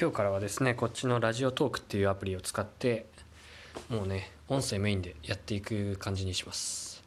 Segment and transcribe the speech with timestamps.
[0.00, 3.06] 今日からはですねこっちのラジオトークっていうアプリを使って
[3.88, 7.02] もうね音声メインでやっていく感じにします、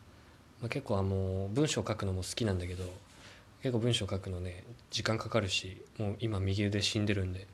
[0.60, 2.84] まあ、結構あの文章書くのも好きなんだけど
[3.64, 7.48] 結構文章書くのね時間かかるしもう今右腕死んでるんで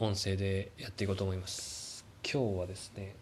[0.00, 2.04] 音声でやっていこうと思います。
[2.28, 3.14] 今日はですね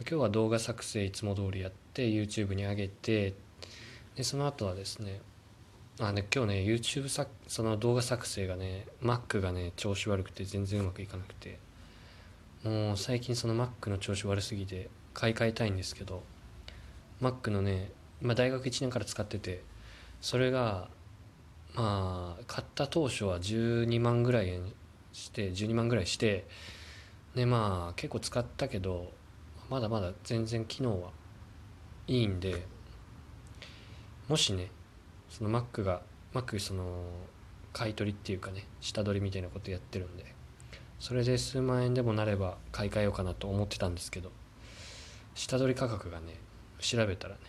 [0.00, 3.34] 今日は動画作成いつも通りやって YouTube に上げて
[4.16, 5.20] でその後はですね
[6.00, 11.58] あね今日ね YouTube さその動画作成がね Mac がね調子悪くて全然うまくいかなくて。
[12.62, 16.22] もう最近その Mac の調子悪すぎて買い替えたいんですけど
[17.22, 17.90] Mac のね、
[18.20, 19.62] まあ、大学1年から使ってて
[20.20, 20.88] それが
[21.74, 24.60] まあ買った当初は12万ぐらい
[25.12, 26.46] して12万ぐらいして
[27.34, 29.10] でまあ結構使ったけど
[29.70, 31.10] まだまだ全然機能は
[32.06, 32.66] いいんで
[34.28, 34.70] もしね
[35.30, 36.02] その Mac が
[36.34, 36.84] Mac その
[37.72, 40.26] 買い取りっていうかね下取りみたいなことやってるんで
[40.98, 44.30] それで数万円でもなれば買い替えようかなと思ってたんですけど
[45.34, 46.34] 下取り価格がね
[46.78, 47.40] 調べたらね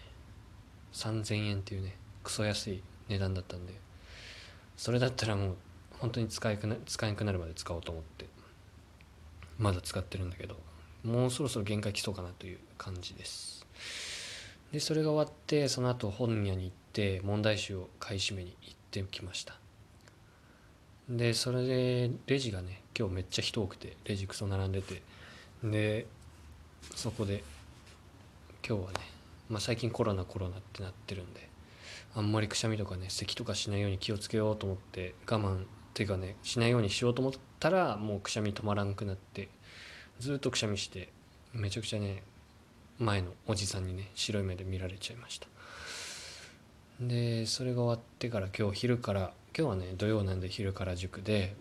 [0.94, 3.74] 3000円っていうねクソ安い値段だったんで
[4.78, 5.56] それだったらもう
[6.00, 8.26] 本当に使えくな使えなくなるまで使おうと思って
[9.58, 10.56] まだ使ってるんだけど
[11.04, 13.66] もうそろそろ限界来そうかなという感じです。
[14.72, 19.56] でそれが終わってその後本屋に行って問題集を買い占めに行ってきました。
[21.10, 25.02] でそれでレジがね今日めっちゃ人多くてレジクソ並んでて。
[25.64, 26.08] で
[26.96, 27.44] そこで
[28.68, 29.00] 今日はね、
[29.50, 31.50] まあ、最近コロナコロナってなってるんで
[32.16, 39.50] あんまりくしゃみとかね咳とかしないように気をつけようと思って我慢っていうかねしないようにしようと思ったらもうくしゃみ止まらんくなって
[40.20, 41.10] ずっとくしゃみして
[41.54, 42.24] めちゃくちゃね
[43.02, 45.48] 前のおじさんにね白い目で見られちゃいました。
[47.00, 51.56] でそれが終わってから今日昼から今日はね土曜なんで昼から塾で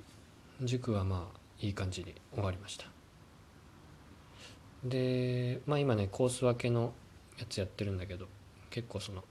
[0.60, 2.86] 塾はまあいい感じに終わりました。
[4.84, 6.92] でまあ今ねコース分けの
[7.38, 8.26] やつやってるんだけど
[8.68, 9.24] 結構その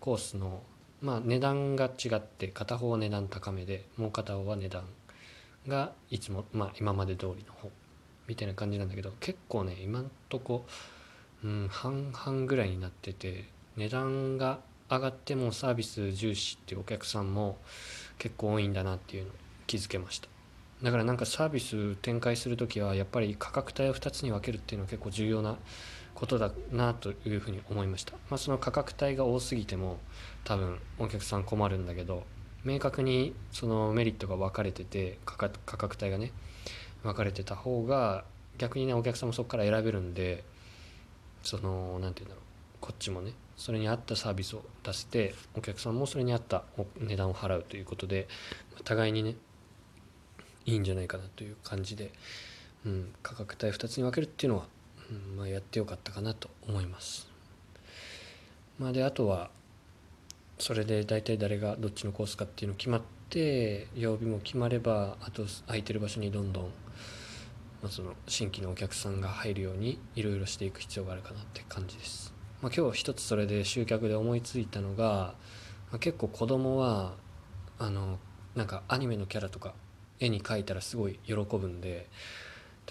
[0.00, 0.62] コースの
[1.02, 4.84] まあ値段が違って片方値段高めでもう片方は値段
[5.68, 7.70] がいつもまあ今まで通りの方
[8.26, 10.64] みたいな感じなんだけど結構ね今んとこ、
[11.44, 13.44] うん、半々ぐらいになってて
[13.76, 17.58] 値段が上がってもサービス重視っていうお客さんも
[18.18, 19.32] 結構多いんだなっていうのを
[19.66, 20.28] 気づけました。
[20.82, 25.58] だからなんかサービス展開する時はやっぱり価格帯を2つに分けるっていうのは結構重要な
[26.14, 29.98] ことだなというふうに思いました、まあ、その価格帯が多すぎても
[30.44, 32.24] 多分お客さん困るんだけど
[32.64, 36.32] 明確にそのメリットが分かれてて価格価格帯がね
[37.02, 38.24] 分かれてた方が
[38.58, 40.44] 逆にねお客さんもそこから選べるんで
[41.42, 42.44] その何て言うんだろう
[42.80, 46.64] こっちもねそれに合ったサービスを出してお客さんもそれに合った
[46.98, 48.26] 値段を払うということで
[48.84, 49.36] 互いにね
[50.66, 52.12] いいんじゃないかなという感じで、
[52.86, 54.66] うん、価格帯2つに分けるっていうのは、
[55.10, 57.28] うんまあ、やってよかったかなと思います。
[58.78, 59.50] まあ、であとは
[60.58, 66.72] それで大体誰がどっちのコースかっていうの決まって曜日も決まればあと空いてる場所にどんどん、
[67.82, 72.32] まあ、その新規のお客さんが入るようにいろいろしていく必要があるかなって感じです。
[72.62, 75.34] まあ、今日一つそれで集客で思いついたのが、
[75.90, 77.14] まあ、結構子供は
[77.78, 78.18] あの
[78.54, 79.72] なんかアニメのキャラとか
[80.18, 82.06] 絵に描いたらすごい喜ぶんで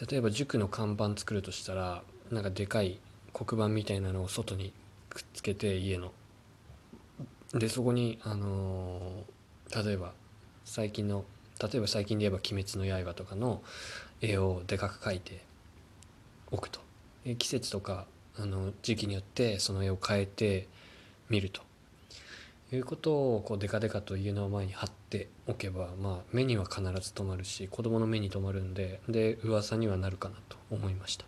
[0.09, 2.01] 例えば塾の看板作るとしたら
[2.31, 2.99] なんかでかい
[3.31, 4.73] 黒板みたいなのを外に
[5.09, 6.11] くっつけて家の
[7.53, 9.39] でそこにあのー
[9.83, 10.13] 例えば
[10.65, 11.25] 最近の
[11.61, 13.61] 例えば最近で言えば「鬼滅の刃」とかの
[14.21, 15.41] 絵をでかく描いて
[16.51, 16.79] おくと。
[17.37, 18.05] 季節とか
[18.37, 20.67] あの時期によってその絵を変えて
[21.29, 21.61] 見ると。
[22.71, 31.25] いうことをこうデカデカと家の前に貼っておけば、まあ、目には必ず留まるし子供の目に留まるんでで噂にはなるかなと思いました、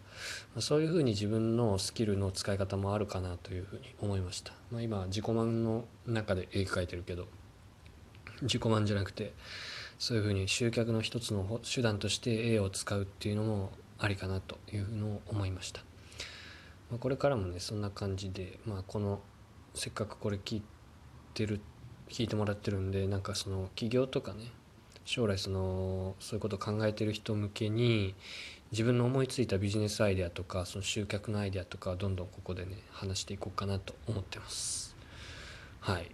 [0.62, 7.28] そういうふうに自分のスキルの使い方もあるかなというふうに思いました、まあ、今自己満の中で絵描いてるけど
[8.44, 9.34] 自己満じゃなくて
[10.02, 15.82] そういうふうに集客の一つの手段として絵を使うっていうのもありかなというのを思いました、
[16.90, 19.20] まあ、これからもねそんな感じで、まあ、この
[19.76, 20.64] せっかくこれ聞い
[21.36, 21.62] てる
[22.10, 24.46] 聞いてもらってるんでなんかその起業とかね
[25.06, 28.16] 将来そのそういうことを考えてる人向けに
[28.72, 34.96] 自分の思いついたビジネスアイデアとかその集客のアイデアとかどんどんここでね話していこうかなと思ってます。
[35.80, 36.10] はい。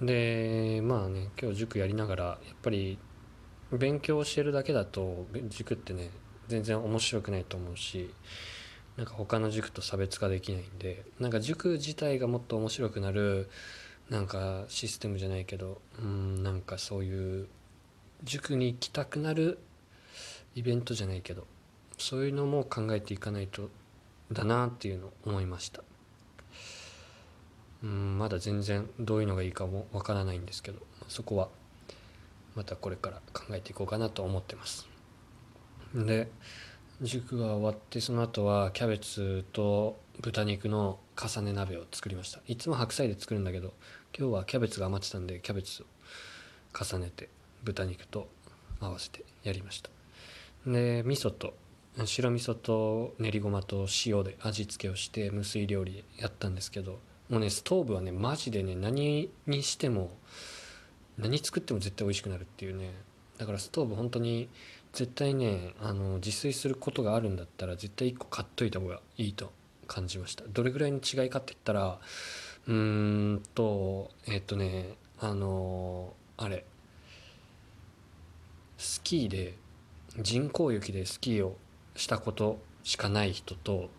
[0.00, 2.98] でまあね今日塾やりながらやっぱり
[3.72, 6.10] 勉強してるだけだと塾ってね
[6.48, 8.14] 全然面白くないと思うし
[8.96, 13.48] なんか他の塾と差別化できないんでなんか塾自体がもっと面白くなる
[14.10, 17.48] なんかシステムじゃないけどうんなんかそういう
[18.22, 19.58] 塾に行きたくなる
[20.54, 21.46] イベントじゃないけど
[21.98, 23.70] そういうのも考えていかないと
[24.32, 25.82] だなっていうのを思いました。
[27.86, 31.48] うんまだ全然どういうのがいいかもわからないんですけどそこは
[32.56, 34.88] またこれから考えていこうかなと思ってます。
[35.94, 36.28] で
[37.00, 42.40] 塾が終わってその後はキャベツと豚肉の重ね鍋を作りました。
[42.48, 43.72] いつも白菜で作るんだけど
[44.18, 45.86] 今日はキャベツが余ってたんでキャベツを
[46.74, 47.28] 重ねて
[47.62, 48.28] 豚肉と
[48.80, 49.90] 合わせてやりました。
[50.66, 51.54] で味噌と
[52.04, 56.98] 白味噌と練りごまと塩で味付けをして無水料理やったんですけど
[57.28, 60.10] もうねストーブはねマジでね何にしても
[61.18, 62.92] 何作っても絶対美味しくなるっていうね。
[63.38, 64.48] だからストーブ本当に
[64.92, 69.52] 絶対ねあの自炊することがあるんだったら絶対1個買っといた方がいいと
[69.86, 70.44] 感じました。
[70.48, 71.98] どれぐらいの違いかって言ったら
[72.66, 76.64] うーんとえっとねあのあれ
[78.78, 79.54] スキーで
[80.20, 81.56] 人工雪でスキーを
[81.94, 83.90] したことしかない人と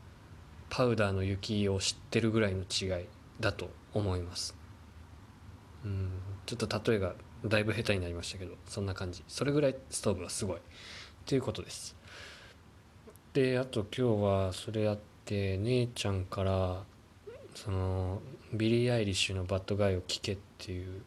[0.70, 3.06] パウダーの雪を知ってるぐらいの違い。
[3.40, 4.56] だと思います。
[5.86, 6.10] うん
[6.46, 9.24] ちょっと例えがだいぶ下手になりましたけどそんな感じ。
[9.28, 10.58] それぐらいストーブはすごい。
[10.58, 10.60] っ
[11.26, 11.96] ていうことです。
[13.34, 16.84] であと今日はそれやって姉ちゃんから
[17.54, 18.22] その
[18.54, 21.04] ビリー・アイリッシュの「バッドガイ」を聴けっていう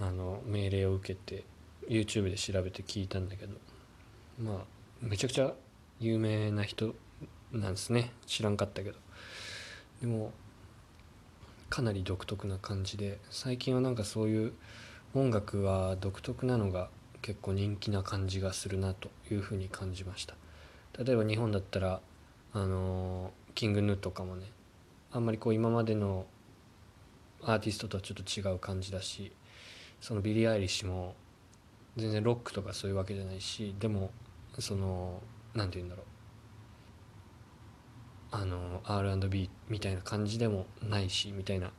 [0.00, 1.44] あの命令を受けて
[1.88, 3.54] YouTube で調べて聞いたんだけど
[4.38, 4.64] まあ
[5.00, 5.52] めちゃくちゃ
[6.00, 6.94] 有名な人
[7.52, 8.12] なんですね。
[8.26, 8.98] 知らんかったけど。
[10.00, 10.32] でも
[11.70, 14.52] かなり独特な感じで最近はなんかそういう
[15.14, 16.88] 音楽は独特なのが
[17.22, 20.34] 結構人気な感じがするなというふうに感じました。
[20.98, 22.00] 例えば日本だったら
[22.52, 24.46] あの King Gnu とかもね
[25.12, 26.26] あんまりこう今までの
[27.42, 29.32] アーティストとはちょっと違う感じだし
[30.00, 31.14] そのビリー・アイリッシュも
[31.96, 34.10] 全然ロックとかそういうわけじゃないしでも
[34.58, 35.22] その
[35.54, 36.17] 何て言うんだろう。
[38.30, 41.70] あの R&B みたいな感じでもないしみたいな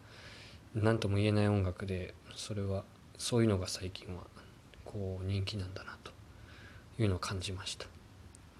[0.74, 2.84] 何とも言えない音楽でそれは
[3.18, 4.24] そういうのが最近は
[4.86, 6.12] こう人気なんだなと
[7.02, 7.86] いうのを感じました。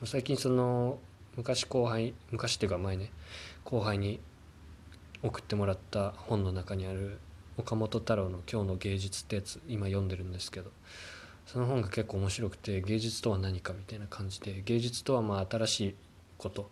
[0.06, 1.00] 最近その
[1.36, 3.12] 昔後輩昔っていうか前ね
[3.64, 4.20] 後輩に
[5.22, 7.20] 送ってもらった本の中にある
[7.58, 10.72] 岡本太郎の「今日の芸術」ってやつ今読んでるんですけど
[11.46, 15.96] その本が結構面白くて芸術とは何かみたいな感じで芸術とはまあ新しい
[16.38, 16.70] こと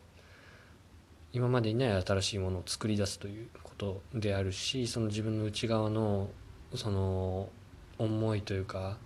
[1.33, 6.29] 今までにない新しいものを作り出すということであるしその自分の内側の
[6.75, 7.49] その
[7.97, 8.97] 思いというか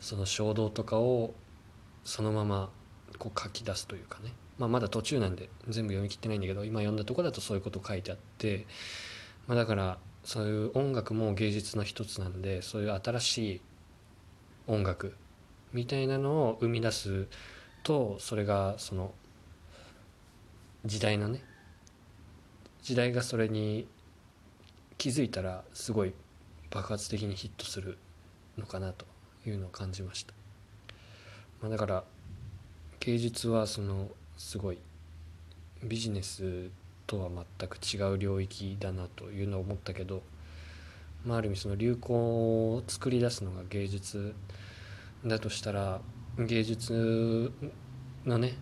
[0.00, 1.34] その衝動とかを
[2.04, 2.70] そのまま
[3.18, 8.66] こう書き出すというかね、まあ、まだ途中なんで全部読み切ってないんだけど今読んだとこだとそういうこと書いてあって、
[9.46, 13.60] まあ、だからそういう音楽も芸術の一つなんでそういう新しい
[14.66, 15.14] 音楽
[15.72, 17.26] みたいなのを生み出す
[17.82, 19.12] とそれがその
[20.84, 21.42] 時代のね
[22.90, 23.86] 時代がそれに
[24.98, 26.12] 気づいたらすごい
[26.72, 27.98] 爆発的にヒットする
[28.58, 29.06] のかなと
[29.46, 30.34] いうのを感じました、
[31.62, 32.02] まあ、だから
[32.98, 34.78] 芸術はそのすごい
[35.84, 36.68] ビジネス
[37.06, 40.22] とは全く違う領域だなというのを思ったけど、
[41.24, 44.34] まあ、ある意味その流行を作り出すのが芸術
[45.24, 46.00] だとしたら
[46.40, 47.52] 芸術
[48.26, 48.54] のね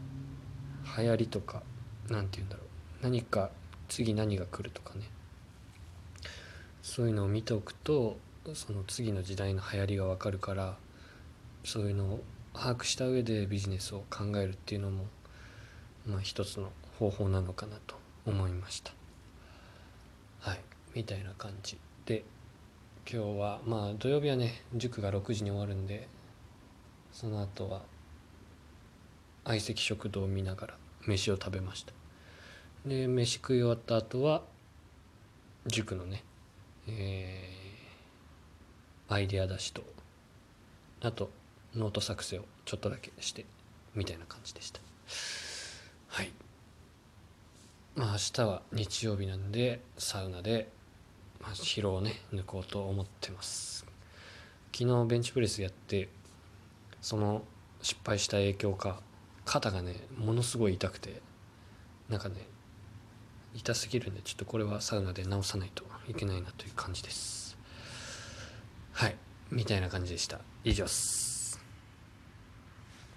[0.99, 1.63] 流行りとか
[2.11, 2.67] 何て言うんだろう
[3.05, 3.49] 何か
[3.89, 5.03] 次何が来るとかね。
[6.83, 8.19] そういうのを見ておくと
[8.55, 10.77] その次の時代の流行りが分かるから
[11.65, 15.05] そういうのを把握した上でビジネスを考えるっていうのも、
[16.07, 18.93] まあ、一つの方法なのかなと思いました。
[20.41, 20.61] はい。
[20.95, 22.25] みたいな感じで
[23.11, 26.09] 今日はまあ土曜日はね塾が6時に終わるんで
[27.13, 27.83] その後は
[29.45, 30.75] 相席食堂を見ながら
[31.07, 31.98] 飯を食べました。
[32.87, 34.43] で飯食い終わった後は
[35.67, 36.25] 塾のね
[36.89, 39.83] えー、アイデア出しと
[41.03, 41.31] あと
[41.75, 43.45] ノート作成をちょっとだけして
[43.95, 44.81] みたいな感じでした。
[46.09, 46.33] はい。
[47.95, 50.69] まあ明日は日曜日なんでサウナで、
[51.41, 53.85] まあ、疲労をね抜こうと思ってます。
[54.73, 56.09] 昨日ベンチプレスやって
[57.01, 57.43] その
[57.83, 59.01] 失敗した影響か
[59.45, 61.21] 肩がねものすごい痛くて
[62.09, 62.37] なんかね
[63.59, 67.59] 痛すぎるんでちょっとこれはサウナで直さないといけないなという感じです。
[68.93, 69.17] はい。
[69.51, 70.41] みたいな感じでした。
[70.65, 71.28] 以上っす。